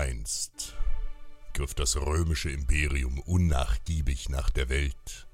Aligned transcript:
Einst 0.00 0.74
griff 1.52 1.74
das 1.74 1.94
römische 1.94 2.48
Imperium 2.48 3.18
unnachgiebig 3.18 4.30
nach 4.30 4.48
der 4.48 4.70
Welt. 4.70 5.26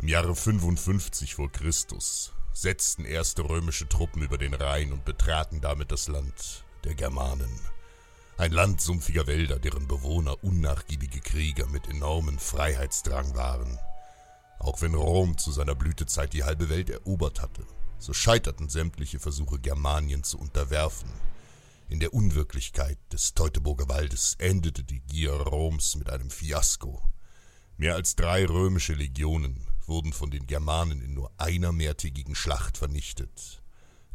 Im 0.00 0.08
Jahre 0.08 0.34
55 0.34 1.34
vor 1.34 1.52
Christus 1.52 2.32
setzten 2.54 3.04
erste 3.04 3.46
römische 3.46 3.86
Truppen 3.90 4.22
über 4.22 4.38
den 4.38 4.54
Rhein 4.54 4.92
und 4.92 5.04
betraten 5.04 5.60
damit 5.60 5.92
das 5.92 6.08
Land 6.08 6.64
der 6.84 6.94
Germanen. 6.94 7.50
Ein 8.38 8.52
Land 8.52 8.80
sumpfiger 8.80 9.26
Wälder, 9.26 9.58
deren 9.58 9.86
Bewohner 9.86 10.42
unnachgiebige 10.42 11.20
Krieger 11.20 11.66
mit 11.66 11.86
enormen 11.86 12.38
Freiheitsdrang 12.38 13.34
waren. 13.34 13.78
Auch 14.60 14.80
wenn 14.80 14.94
Rom 14.94 15.36
zu 15.36 15.52
seiner 15.52 15.74
Blütezeit 15.74 16.32
die 16.32 16.44
halbe 16.44 16.70
Welt 16.70 16.88
erobert 16.88 17.42
hatte, 17.42 17.66
so 17.98 18.14
scheiterten 18.14 18.70
sämtliche 18.70 19.20
Versuche, 19.20 19.58
Germanien 19.58 20.24
zu 20.24 20.38
unterwerfen. 20.38 21.10
In 21.90 21.98
der 21.98 22.14
Unwirklichkeit 22.14 22.98
des 23.12 23.34
Teutoburger 23.34 23.88
Waldes 23.88 24.36
endete 24.38 24.84
die 24.84 25.00
Gier 25.00 25.32
Roms 25.32 25.96
mit 25.96 26.08
einem 26.08 26.30
Fiasko. 26.30 27.02
Mehr 27.76 27.96
als 27.96 28.14
drei 28.14 28.46
römische 28.46 28.94
Legionen 28.94 29.66
wurden 29.86 30.12
von 30.12 30.30
den 30.30 30.46
Germanen 30.46 31.02
in 31.02 31.14
nur 31.14 31.32
einer 31.36 31.72
mehrtägigen 31.72 32.36
Schlacht 32.36 32.78
vernichtet. 32.78 33.60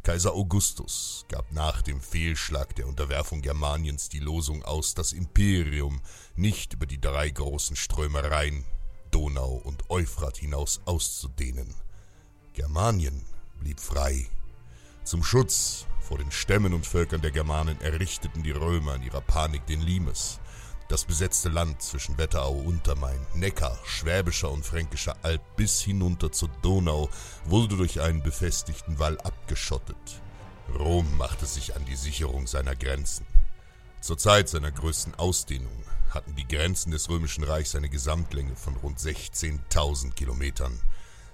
Kaiser 0.02 0.32
Augustus 0.32 1.26
gab 1.28 1.52
nach 1.52 1.82
dem 1.82 2.00
Fehlschlag 2.00 2.74
der 2.76 2.86
Unterwerfung 2.86 3.42
Germaniens 3.42 4.08
die 4.08 4.20
Losung 4.20 4.64
aus, 4.64 4.94
das 4.94 5.12
Imperium 5.12 6.00
nicht 6.34 6.72
über 6.72 6.86
die 6.86 7.00
drei 7.00 7.28
großen 7.28 7.76
Ströme 7.76 8.30
Rhein, 8.30 8.64
Donau 9.10 9.52
und 9.52 9.90
Euphrat 9.90 10.38
hinaus 10.38 10.80
auszudehnen. 10.86 11.74
Germanien 12.54 13.26
blieb 13.60 13.80
frei. 13.80 14.30
Zum 15.04 15.22
Schutz 15.22 15.85
vor 16.06 16.18
den 16.18 16.30
Stämmen 16.30 16.72
und 16.72 16.86
Völkern 16.86 17.20
der 17.20 17.32
Germanen 17.32 17.80
errichteten 17.80 18.42
die 18.42 18.52
Römer 18.52 18.94
in 18.94 19.02
ihrer 19.02 19.20
Panik 19.20 19.66
den 19.66 19.80
Limes, 19.80 20.38
das 20.88 21.04
besetzte 21.04 21.48
Land 21.48 21.82
zwischen 21.82 22.16
Wetterau, 22.16 22.52
Untermain, 22.52 23.26
Neckar, 23.34 23.76
Schwäbischer 23.84 24.52
und 24.52 24.64
Fränkischer 24.64 25.16
Alb 25.22 25.42
bis 25.56 25.80
hinunter 25.80 26.30
zur 26.30 26.48
Donau 26.62 27.10
wurde 27.44 27.76
durch 27.76 28.00
einen 28.00 28.22
befestigten 28.22 29.00
Wall 29.00 29.18
abgeschottet. 29.18 30.22
Rom 30.78 31.16
machte 31.16 31.46
sich 31.46 31.74
an 31.74 31.84
die 31.86 31.96
Sicherung 31.96 32.46
seiner 32.46 32.76
Grenzen. 32.76 33.26
Zur 34.00 34.16
Zeit 34.16 34.48
seiner 34.48 34.70
größten 34.70 35.16
Ausdehnung 35.16 35.82
hatten 36.10 36.36
die 36.36 36.46
Grenzen 36.46 36.92
des 36.92 37.08
Römischen 37.08 37.42
Reichs 37.42 37.74
eine 37.74 37.88
Gesamtlänge 37.88 38.54
von 38.54 38.76
rund 38.76 39.00
16.000 39.00 40.12
Kilometern. 40.12 40.80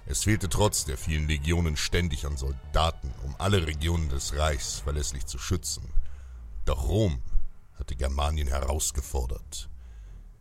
Es 0.05 0.23
fehlte 0.23 0.49
trotz 0.49 0.85
der 0.85 0.97
vielen 0.97 1.27
Legionen 1.27 1.77
ständig 1.77 2.25
an 2.25 2.35
Soldaten, 2.35 3.11
um 3.23 3.35
alle 3.39 3.65
Regionen 3.65 4.09
des 4.09 4.35
Reichs 4.35 4.79
verlässlich 4.79 5.25
zu 5.25 5.37
schützen. 5.37 5.89
Doch 6.65 6.87
Rom 6.87 7.21
hatte 7.75 7.95
Germanien 7.95 8.47
herausgefordert. 8.47 9.69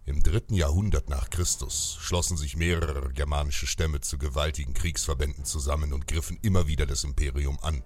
Im 0.04 0.22
dritten 0.22 0.54
Jahrhundert 0.54 1.08
nach 1.08 1.30
Christus 1.30 1.96
schlossen 2.00 2.36
sich 2.36 2.56
mehrere 2.56 3.12
germanische 3.12 3.68
Stämme 3.68 4.00
zu 4.00 4.18
gewaltigen 4.18 4.74
Kriegsverbänden 4.74 5.44
zusammen 5.44 5.92
und 5.92 6.08
griffen 6.08 6.38
immer 6.42 6.66
wieder 6.66 6.86
das 6.86 7.04
Imperium 7.04 7.58
an. 7.62 7.84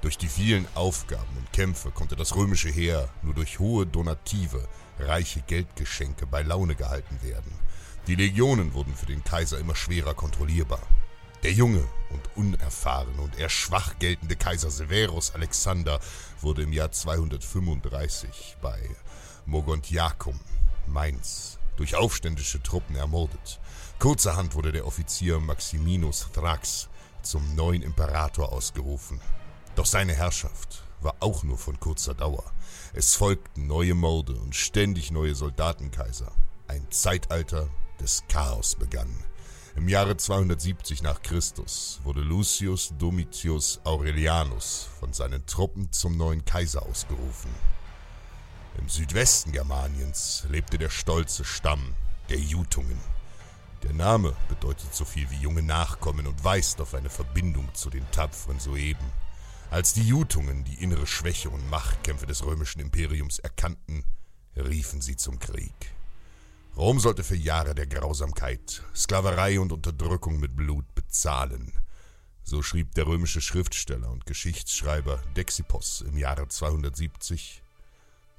Durch 0.00 0.18
die 0.18 0.28
vielen 0.28 0.66
Aufgaben 0.74 1.36
und 1.36 1.52
Kämpfe 1.52 1.92
konnte 1.92 2.16
das 2.16 2.34
römische 2.34 2.68
Heer 2.68 3.08
nur 3.22 3.34
durch 3.34 3.60
hohe 3.60 3.86
Donative, 3.86 4.68
reiche 4.98 5.42
Geldgeschenke 5.42 6.26
bei 6.26 6.42
Laune 6.42 6.74
gehalten 6.74 7.22
werden. 7.22 7.52
Die 8.08 8.16
Legionen 8.16 8.74
wurden 8.74 8.94
für 8.94 9.06
den 9.06 9.22
Kaiser 9.22 9.58
immer 9.58 9.76
schwerer 9.76 10.12
kontrollierbar. 10.12 10.82
Der 11.44 11.52
junge 11.52 11.86
und 12.08 12.22
unerfahrene 12.36 13.20
und 13.20 13.38
eher 13.38 13.50
schwach 13.50 13.98
geltende 13.98 14.34
Kaiser 14.34 14.70
Severus 14.70 15.34
Alexander 15.34 16.00
wurde 16.40 16.62
im 16.62 16.72
Jahr 16.72 16.90
235 16.90 18.56
bei 18.62 18.80
Mogontiacum, 19.44 20.40
Mainz, 20.86 21.58
durch 21.76 21.96
aufständische 21.96 22.62
Truppen 22.62 22.96
ermordet. 22.96 23.60
Kurzerhand 23.98 24.54
wurde 24.54 24.72
der 24.72 24.86
Offizier 24.86 25.38
Maximinus 25.38 26.30
Thrax 26.32 26.88
zum 27.20 27.54
neuen 27.54 27.82
Imperator 27.82 28.50
ausgerufen. 28.50 29.20
Doch 29.76 29.84
seine 29.84 30.14
Herrschaft 30.14 30.82
war 31.02 31.16
auch 31.20 31.42
nur 31.42 31.58
von 31.58 31.78
kurzer 31.78 32.14
Dauer. 32.14 32.44
Es 32.94 33.16
folgten 33.16 33.66
neue 33.66 33.92
Morde 33.92 34.32
und 34.32 34.56
ständig 34.56 35.10
neue 35.10 35.34
Soldatenkaiser. 35.34 36.32
Ein 36.68 36.90
Zeitalter 36.90 37.68
des 38.00 38.24
Chaos 38.28 38.76
begann. 38.76 39.14
Im 39.76 39.88
Jahre 39.88 40.16
270 40.16 41.02
nach 41.02 41.20
Christus 41.20 42.00
wurde 42.04 42.20
Lucius 42.20 42.92
Domitius 42.96 43.80
Aurelianus 43.82 44.88
von 45.00 45.12
seinen 45.12 45.44
Truppen 45.46 45.90
zum 45.90 46.16
neuen 46.16 46.44
Kaiser 46.44 46.86
ausgerufen. 46.86 47.50
Im 48.78 48.88
Südwesten 48.88 49.50
Germaniens 49.50 50.46
lebte 50.48 50.78
der 50.78 50.90
stolze 50.90 51.44
Stamm 51.44 51.94
der 52.28 52.38
Jutungen. 52.38 53.00
Der 53.82 53.92
Name 53.92 54.36
bedeutet 54.48 54.94
so 54.94 55.04
viel 55.04 55.28
wie 55.30 55.42
junge 55.42 55.62
Nachkommen 55.62 56.28
und 56.28 56.44
weist 56.44 56.80
auf 56.80 56.94
eine 56.94 57.10
Verbindung 57.10 57.68
zu 57.74 57.90
den 57.90 58.08
tapferen 58.12 58.60
Sueben. 58.60 59.04
Als 59.72 59.92
die 59.92 60.06
Jutungen 60.06 60.62
die 60.62 60.82
innere 60.84 61.08
Schwäche 61.08 61.50
und 61.50 61.68
Machtkämpfe 61.68 62.26
des 62.26 62.44
römischen 62.44 62.80
Imperiums 62.80 63.40
erkannten, 63.40 64.04
riefen 64.56 65.00
sie 65.00 65.16
zum 65.16 65.40
Krieg. 65.40 65.74
Rom 66.76 66.98
sollte 66.98 67.22
für 67.22 67.36
Jahre 67.36 67.72
der 67.76 67.86
Grausamkeit, 67.86 68.82
Sklaverei 68.96 69.60
und 69.60 69.70
Unterdrückung 69.70 70.40
mit 70.40 70.56
Blut 70.56 70.92
bezahlen. 70.96 71.72
So 72.42 72.62
schrieb 72.62 72.96
der 72.96 73.06
römische 73.06 73.40
Schriftsteller 73.40 74.10
und 74.10 74.26
Geschichtsschreiber 74.26 75.22
Dexippos 75.36 76.00
im 76.00 76.18
Jahre 76.18 76.48
270. 76.48 77.62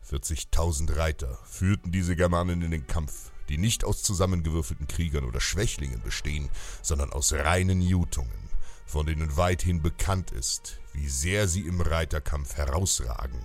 40.000 0.06 0.98
Reiter 0.98 1.40
führten 1.46 1.94
diese 1.94 2.18
Germanen 2.18 2.62
in 2.62 2.72
den 2.72 2.88
Kampf, 2.88 3.32
die 3.48 3.58
nicht 3.58 3.86
aus 3.86 4.04
zusammengewürfelten 4.04 4.88
Kriegern 4.88 5.24
oder 5.24 5.40
Schwächlingen 5.40 6.02
bestehen, 6.02 6.50
sondern 6.82 7.14
aus 7.14 7.32
reinen 7.32 7.82
Jutungen, 7.82 8.50
von 8.86 9.06
denen 9.06 9.38
weithin 9.38 9.82
bekannt 9.82 10.32
ist, 10.32 10.82
wie 10.92 11.08
sehr 11.08 11.48
sie 11.48 11.62
im 11.62 11.80
Reiterkampf 11.80 12.58
herausragen. 12.58 13.40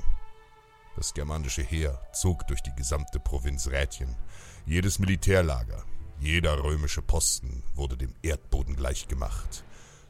Das 0.96 1.14
germanische 1.14 1.62
Heer 1.62 2.02
zog 2.12 2.48
durch 2.48 2.60
die 2.60 2.74
gesamte 2.74 3.20
Provinz 3.20 3.68
Rätien, 3.68 4.16
jedes 4.70 5.00
Militärlager, 5.00 5.84
jeder 6.20 6.62
römische 6.62 7.02
Posten 7.02 7.64
wurde 7.74 7.96
dem 7.96 8.14
Erdboden 8.22 8.76
gleichgemacht. 8.76 9.64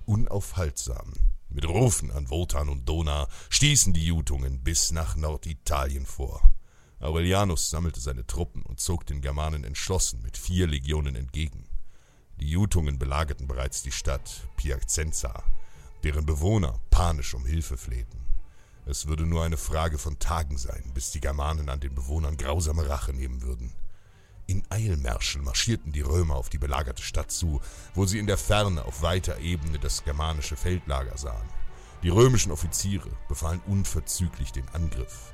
Unaufhaltsam, 0.04 1.14
mit 1.48 1.66
Rufen 1.66 2.10
an 2.10 2.28
Wotan 2.28 2.68
und 2.68 2.86
Dona, 2.86 3.26
stießen 3.48 3.94
die 3.94 4.04
Jutungen 4.04 4.62
bis 4.62 4.90
nach 4.90 5.16
Norditalien 5.16 6.04
vor. 6.04 6.52
Aurelianus 6.98 7.70
sammelte 7.70 8.00
seine 8.00 8.26
Truppen 8.26 8.60
und 8.60 8.80
zog 8.80 9.06
den 9.06 9.22
Germanen 9.22 9.64
entschlossen 9.64 10.20
mit 10.20 10.36
vier 10.36 10.66
Legionen 10.66 11.16
entgegen. 11.16 11.64
Die 12.38 12.50
Jutungen 12.50 12.98
belagerten 12.98 13.46
bereits 13.46 13.82
die 13.82 13.92
Stadt 13.92 14.46
Piacenza, 14.56 15.42
deren 16.04 16.26
Bewohner 16.26 16.78
panisch 16.90 17.32
um 17.32 17.46
Hilfe 17.46 17.78
flehten. 17.78 18.20
Es 18.84 19.06
würde 19.06 19.24
nur 19.24 19.42
eine 19.42 19.56
Frage 19.56 19.96
von 19.96 20.18
Tagen 20.18 20.58
sein, 20.58 20.90
bis 20.92 21.12
die 21.12 21.20
Germanen 21.20 21.70
an 21.70 21.80
den 21.80 21.94
Bewohnern 21.94 22.36
grausame 22.36 22.90
Rache 22.90 23.14
nehmen 23.14 23.40
würden. 23.40 23.72
In 24.50 24.64
Eilmärschen 24.68 25.44
marschierten 25.44 25.92
die 25.92 26.00
Römer 26.00 26.34
auf 26.34 26.48
die 26.48 26.58
belagerte 26.58 27.04
Stadt 27.04 27.30
zu, 27.30 27.60
wo 27.94 28.04
sie 28.04 28.18
in 28.18 28.26
der 28.26 28.36
Ferne 28.36 28.84
auf 28.84 29.00
weiter 29.00 29.38
Ebene 29.38 29.78
das 29.78 30.02
germanische 30.02 30.56
Feldlager 30.56 31.16
sahen. 31.16 31.48
Die 32.02 32.08
römischen 32.08 32.50
Offiziere 32.50 33.10
befahlen 33.28 33.62
unverzüglich 33.68 34.50
den 34.50 34.68
Angriff. 34.70 35.32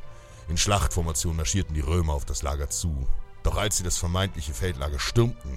In 0.50 0.58
Schlachtformation 0.58 1.34
marschierten 1.34 1.74
die 1.74 1.80
Römer 1.80 2.12
auf 2.12 2.26
das 2.26 2.42
Lager 2.42 2.68
zu. 2.68 3.08
Doch 3.42 3.56
als 3.56 3.78
sie 3.78 3.84
das 3.84 3.96
vermeintliche 3.96 4.52
Feldlager 4.52 4.98
stürmten, 4.98 5.56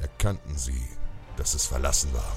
erkannten 0.00 0.58
sie, 0.58 0.82
dass 1.36 1.54
es 1.54 1.66
verlassen 1.66 2.12
war. 2.14 2.36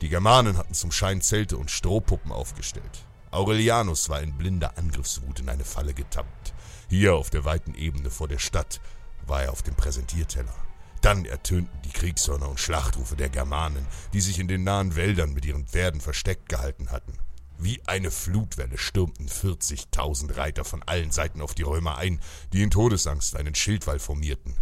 Die 0.00 0.08
Germanen 0.08 0.56
hatten 0.56 0.74
zum 0.74 0.90
Schein 0.90 1.20
Zelte 1.20 1.58
und 1.58 1.70
Strohpuppen 1.70 2.32
aufgestellt. 2.32 3.06
Aurelianus 3.30 4.08
war 4.08 4.20
in 4.20 4.36
blinder 4.36 4.76
Angriffswut 4.78 5.38
in 5.38 5.48
eine 5.48 5.64
Falle 5.64 5.94
getappt. 5.94 6.54
Hier 6.88 7.14
auf 7.14 7.30
der 7.30 7.44
weiten 7.44 7.76
Ebene 7.76 8.10
vor 8.10 8.26
der 8.26 8.38
Stadt 8.40 8.80
war 9.26 9.42
er 9.42 9.52
auf 9.52 9.62
dem 9.62 9.74
Präsentierteller. 9.74 10.54
Dann 11.00 11.24
ertönten 11.24 11.78
die 11.84 11.92
Kriegshörner 11.92 12.48
und 12.48 12.58
Schlachtrufe 12.58 13.16
der 13.16 13.28
Germanen, 13.28 13.86
die 14.12 14.20
sich 14.20 14.38
in 14.38 14.48
den 14.48 14.64
nahen 14.64 14.96
Wäldern 14.96 15.34
mit 15.34 15.44
ihren 15.44 15.66
Pferden 15.66 16.00
versteckt 16.00 16.48
gehalten 16.48 16.90
hatten. 16.90 17.18
Wie 17.58 17.80
eine 17.86 18.10
Flutwelle 18.10 18.76
stürmten 18.76 19.28
40.000 19.28 20.36
Reiter 20.36 20.64
von 20.64 20.82
allen 20.82 21.10
Seiten 21.10 21.40
auf 21.40 21.54
die 21.54 21.62
Römer 21.62 21.96
ein, 21.96 22.20
die 22.52 22.62
in 22.62 22.70
Todesangst 22.70 23.36
einen 23.36 23.54
Schildwall 23.54 23.98
formierten. 23.98 24.56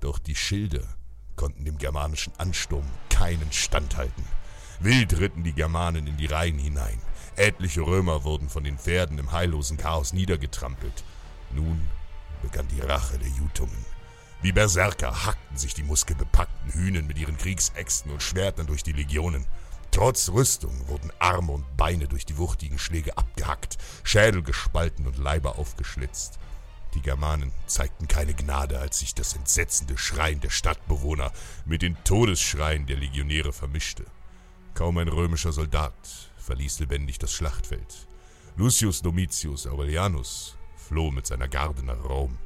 Doch 0.00 0.18
die 0.18 0.36
Schilde 0.36 0.88
konnten 1.36 1.64
dem 1.64 1.78
germanischen 1.78 2.32
Ansturm 2.38 2.86
keinen 3.10 3.52
Stand 3.52 3.96
halten. 3.96 4.24
Wild 4.80 5.18
ritten 5.18 5.44
die 5.44 5.52
Germanen 5.52 6.06
in 6.06 6.16
die 6.16 6.26
Reihen 6.26 6.58
hinein. 6.58 7.00
Etliche 7.36 7.82
Römer 7.82 8.24
wurden 8.24 8.48
von 8.48 8.64
den 8.64 8.78
Pferden 8.78 9.18
im 9.18 9.32
heillosen 9.32 9.76
Chaos 9.76 10.12
niedergetrampelt. 10.12 11.04
Nun 11.54 11.80
begann 12.42 12.68
die 12.68 12.80
Rache 12.80 13.18
der 13.18 13.28
Jutungen. 13.28 13.84
Wie 14.42 14.52
Berserker 14.52 15.24
hackten 15.24 15.56
sich 15.56 15.72
die 15.72 15.84
muskelbepackten 15.84 16.72
Hühnen 16.72 17.06
mit 17.06 17.16
ihren 17.16 17.38
Kriegsäxten 17.38 18.10
und 18.10 18.22
Schwertern 18.22 18.66
durch 18.66 18.82
die 18.82 18.92
Legionen. 18.92 19.46
Trotz 19.92 20.30
Rüstung 20.30 20.88
wurden 20.88 21.12
Arme 21.20 21.52
und 21.52 21.76
Beine 21.76 22.08
durch 22.08 22.26
die 22.26 22.38
wuchtigen 22.38 22.78
Schläge 22.78 23.16
abgehackt, 23.16 23.78
Schädel 24.02 24.42
gespalten 24.42 25.06
und 25.06 25.16
Leiber 25.18 25.58
aufgeschlitzt. 25.58 26.38
Die 26.94 27.02
Germanen 27.02 27.52
zeigten 27.66 28.08
keine 28.08 28.34
Gnade, 28.34 28.78
als 28.80 28.98
sich 28.98 29.14
das 29.14 29.34
entsetzende 29.34 29.96
Schreien 29.96 30.40
der 30.40 30.50
Stadtbewohner 30.50 31.32
mit 31.64 31.82
den 31.82 31.96
Todesschreien 32.04 32.86
der 32.86 32.96
Legionäre 32.96 33.52
vermischte. 33.52 34.04
Kaum 34.74 34.98
ein 34.98 35.08
römischer 35.08 35.52
Soldat 35.52 35.94
verließ 36.36 36.80
lebendig 36.80 37.18
das 37.18 37.32
Schlachtfeld. 37.32 38.08
Lucius 38.56 39.00
Domitius 39.00 39.66
Aurelianus 39.66 40.56
floh 40.82 41.10
mit 41.10 41.26
seiner 41.26 41.48
Garde 41.48 41.84
nach 41.84 42.04
Rom. 42.04 42.36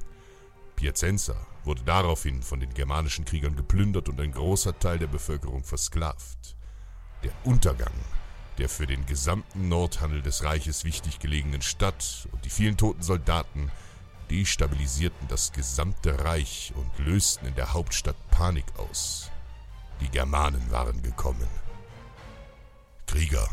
Piacenza 0.76 1.34
wurde 1.64 1.82
daraufhin 1.82 2.42
von 2.42 2.60
den 2.60 2.72
germanischen 2.74 3.24
Kriegern 3.24 3.56
geplündert 3.56 4.08
und 4.08 4.20
ein 4.20 4.32
großer 4.32 4.78
Teil 4.78 4.98
der 4.98 5.06
Bevölkerung 5.08 5.64
versklavt. 5.64 6.56
Der 7.24 7.32
Untergang 7.44 7.92
der 8.58 8.68
für 8.68 8.86
den 8.86 9.04
gesamten 9.06 9.68
Nordhandel 9.68 10.22
des 10.22 10.44
Reiches 10.44 10.84
wichtig 10.84 11.18
gelegenen 11.18 11.62
Stadt 11.62 12.28
und 12.32 12.44
die 12.44 12.50
vielen 12.50 12.76
toten 12.76 13.02
Soldaten 13.02 13.70
destabilisierten 14.30 15.28
das 15.28 15.52
gesamte 15.52 16.24
Reich 16.24 16.72
und 16.74 17.06
lösten 17.06 17.46
in 17.46 17.54
der 17.54 17.72
Hauptstadt 17.72 18.16
Panik 18.30 18.64
aus. 18.76 19.30
Die 20.00 20.08
Germanen 20.08 20.70
waren 20.70 21.02
gekommen. 21.02 21.48
Krieger, 23.06 23.48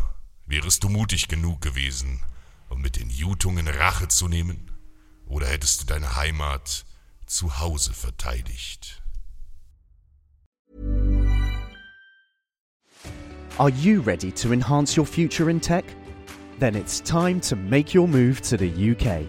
wärest 0.45 0.83
du 0.83 0.89
mutig 0.89 1.27
genug 1.27 1.61
gewesen, 1.61 2.23
um 2.69 2.81
mit 2.81 2.95
den 2.95 3.09
Jutungen 3.09 3.67
Rache 3.67 4.07
zu 4.07 4.27
nehmen? 4.27 4.72
Oder 5.27 5.47
hättest 5.47 5.81
du 5.81 5.85
deine 5.85 6.15
Heimat 6.15 6.85
zu 7.25 7.59
Hause 7.59 7.93
verteidigt? 7.93 9.01
Are 13.59 13.69
you 13.69 14.01
ready 14.01 14.31
to 14.31 14.51
enhance 14.51 14.97
your 14.97 15.05
future 15.05 15.49
in 15.49 15.59
tech? 15.59 15.85
Then 16.59 16.75
it's 16.75 17.01
time 17.01 17.39
to 17.41 17.55
make 17.55 17.93
your 17.93 18.07
move 18.07 18.41
to 18.41 18.57
the 18.57 18.67
UK, 18.67 19.27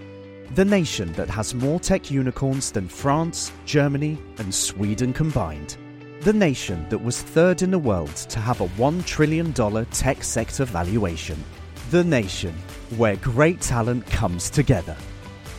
the 0.55 0.64
nation 0.64 1.12
that 1.12 1.29
has 1.29 1.55
more 1.55 1.79
tech 1.79 2.11
unicorns 2.11 2.73
than 2.73 2.88
France, 2.88 3.52
Germany, 3.67 4.19
and 4.38 4.55
Sweden 4.55 5.12
combined. 5.12 5.76
The 6.20 6.32
nation 6.32 6.87
that 6.88 7.02
was 7.02 7.20
third 7.20 7.61
in 7.61 7.70
the 7.70 7.79
world 7.79 8.17
to 8.17 8.38
have 8.38 8.62
a 8.62 8.69
$1 8.79 9.05
trillion 9.05 9.52
tech 9.52 10.25
sector 10.25 10.64
valuation. 10.64 11.43
The 11.91 12.02
nation 12.02 12.55
where 12.96 13.17
great 13.17 13.61
talent 13.61 14.06
comes 14.06 14.49
together. 14.49 14.96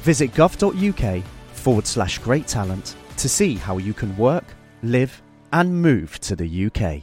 Visit 0.06 0.34
gov.uk 0.34 1.24
forward 1.54 1.88
slash 1.88 2.20
great 2.20 2.46
talent 2.46 2.96
to 3.18 3.28
see 3.28 3.56
how 3.56 3.80
you 3.80 3.92
can 3.92 4.16
work, 4.18 4.44
live, 4.84 5.20
and 5.52 5.82
move 5.82 6.20
to 6.20 6.36
the 6.36 6.68
UK. 6.68 7.02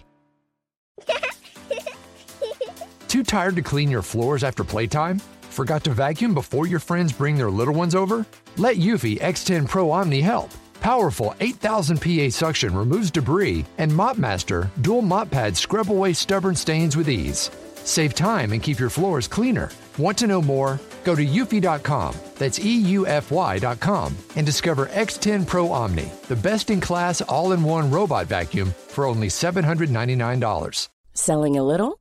Too 3.09 3.25
tired 3.25 3.57
to 3.57 3.63
clean 3.63 3.91
your 3.91 4.03
floors 4.03 4.45
after 4.45 4.63
playtime? 4.63 5.19
Forgot 5.51 5.83
to 5.83 5.91
vacuum 5.91 6.33
before 6.33 6.69
your 6.69 6.79
friends 6.79 7.13
bring 7.13 7.37
their 7.37 7.51
little 7.51 7.75
ones 7.75 7.97
over? 7.97 8.25
Let 8.57 8.77
Eufy 8.77 9.19
X10 9.19 9.69
Pro 9.69 9.91
Omni 9.91 10.21
help. 10.21 10.51
Powerful 10.81 11.35
8000 11.41 12.01
PA 12.01 12.31
suction 12.31 12.73
removes 12.73 13.11
debris, 13.11 13.65
and 13.79 13.91
MopMaster 13.91 14.69
dual 14.81 15.03
mop 15.03 15.29
pads 15.29 15.59
scrub 15.59 15.91
away 15.91 16.13
stubborn 16.13 16.55
stains 16.55 16.97
with 16.97 17.09
ease. 17.09 17.51
Save 17.85 18.15
time 18.15 18.53
and 18.53 18.63
keep 18.63 18.79
your 18.79 18.91
floors 18.91 19.29
cleaner. 19.29 19.71
Want 19.99 20.19
to 20.19 20.27
know 20.27 20.41
more? 20.43 20.81
Go 21.05 21.15
to 21.15 21.25
eufy.com, 21.25 22.15
that's 22.39 22.59
EUFY.com, 22.59 24.17
and 24.37 24.47
discover 24.47 24.87
X10 24.87 25.47
Pro 25.47 25.71
Omni, 25.71 26.11
the 26.29 26.37
best 26.37 26.71
in 26.71 26.81
class 26.81 27.21
all 27.23 27.53
in 27.53 27.63
one 27.63 27.91
robot 27.91 28.27
vacuum 28.27 28.73
for 28.89 29.07
only 29.07 29.29
$799. 29.29 30.89
Selling 31.15 31.59
a 31.59 31.65
little 31.65 31.99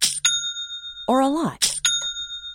or 1.07 1.19
a 1.19 1.27
lot? 1.27 1.70